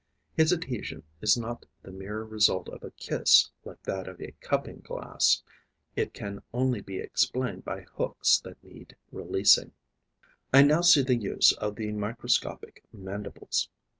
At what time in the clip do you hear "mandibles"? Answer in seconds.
12.91-13.69